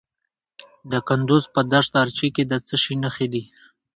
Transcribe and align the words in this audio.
د 0.91 0.93
کندز 1.07 1.43
په 1.53 1.61
دشت 1.71 1.91
ارچي 2.03 2.27
کې 2.35 2.43
د 2.51 2.53
څه 2.67 2.75
شي 2.83 2.95
نښې 3.03 3.27
دي؟ 3.33 3.43